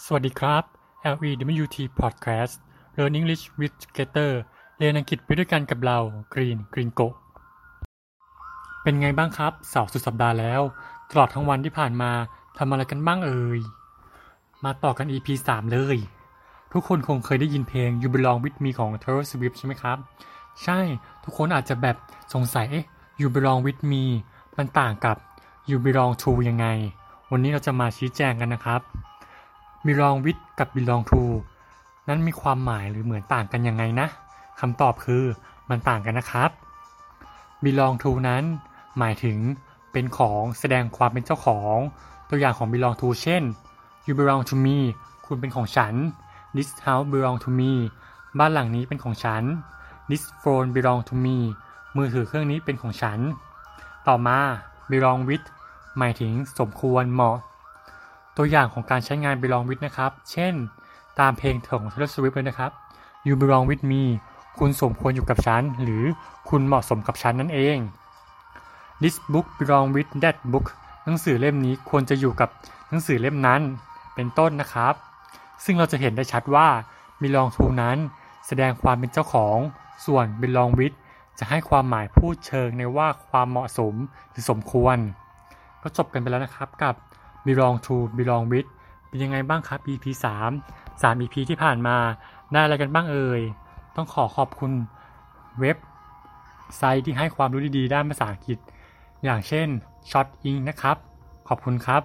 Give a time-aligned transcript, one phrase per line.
[0.00, 0.64] สวัสดีครับ
[1.12, 2.54] LEWT Podcast
[2.96, 4.32] Learn English with Together
[4.76, 5.98] เรียนอังกฤษไปด้วยกันกับเรา
[6.32, 7.06] Green Green Go
[8.82, 10.60] เป็นไงบ้างครับเสาร์สุดสัปดาห์แล้ว
[11.10, 12.12] ตลอดทั้งวันที่ผ่านมา
[12.58, 13.60] ทำอะไรกันบ้างเอ่ย
[14.64, 15.98] มาต่อกัน EP 3 เลย
[16.72, 19.98] ทุกคนคงเคยได้ยินเพลง You Belong With Me ของ Taylor Swift ใช่ไหมครับ
[20.62, 20.78] ใช่
[21.24, 21.96] ทุกคนอาจจะแบบ
[22.34, 22.84] สงสัยเอ๊ะ
[23.20, 24.04] You Belong With Me
[24.56, 25.16] มันต่างกับ
[25.68, 26.66] You Belong To ยังไง
[27.30, 28.82] วันนี้เราจะมาชี้แจงกันนะครับ
[29.86, 31.22] belong with กับ belong to
[32.08, 34.06] นั้นมีความหมายหรือเหมือนต่างกันยังไงนะ
[34.60, 35.24] คำตอบคือ
[35.70, 36.50] มันต่างกันนะครับ
[37.64, 38.44] belong to นั้น
[38.98, 39.38] หมายถึง
[39.92, 41.76] เป็นของแสดงความเป็นเจ้าของ
[42.28, 43.42] ตัวอย่างของ belong to เช่น
[44.06, 44.78] you belong to me
[45.26, 45.94] คุณเป็นของฉัน
[46.56, 47.72] this house belong to me
[48.38, 49.42] บ้านหลังนี้เป็นของฉัน
[50.10, 51.38] this phone belong to me
[51.96, 53.18] มือถือเครื่องนี้เป็นของฉัน
[54.08, 54.38] ต่อมา
[54.90, 55.46] belong with
[55.98, 57.36] หมายถึงสมควรเหมาะ
[58.36, 60.54] ตัวอย่างของการใช้งาน belong with นะครับ เช่น
[61.20, 62.70] ตามเพลงของ Taylor Swift เลยนะครับ
[63.26, 64.02] you belong with me
[64.58, 66.04] คุณสมควรอยู่กับฉัน หรือ
[66.48, 67.78] คุณเหมาะสมกับฉันนั่นเอง
[69.02, 70.66] this book belong with that book
[71.04, 72.48] หนังสือเล่มนี้ควรจะอยู่กับ
[72.88, 73.60] หนังสือเล่มนั้น
[74.14, 74.94] เป็นต้นนะครับ
[75.64, 76.68] ซึ่งเราจะเห็นได้ชัดว่า
[77.22, 77.98] belong to นั้น
[78.46, 79.58] แสดงความเป็นเจ้าของ
[80.06, 80.96] ส่วน belong with
[81.38, 83.94] จะให้ความหมายพูดเชิงในว่าความเหมาะสม
[84.30, 84.96] หรือสมควร
[85.82, 86.94] ก็จบกันไปแล้วนะครับกับ
[87.46, 88.68] belong to belong with
[89.08, 90.04] เป็นยังไงบ้างครับ EP
[90.54, 91.96] 3 3 EP ที่ผ่านมา
[92.52, 93.40] ได้อะไรกันบ้างเอ่ย
[93.96, 94.72] ต้องขอขอบคุณ
[95.60, 95.76] เว็บ
[96.76, 98.58] ไซต์ที่ให้ความรู้ดีๆ ด้านภาษาอังกฤษ
[99.24, 99.68] อย่างเช่น
[100.10, 100.96] Shot Ink นะครับ
[101.48, 102.02] ขอบคุณครับ